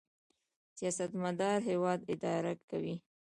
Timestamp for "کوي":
2.69-2.95